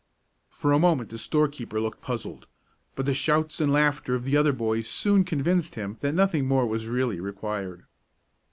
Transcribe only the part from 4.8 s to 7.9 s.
soon convinced him that nothing more was really required.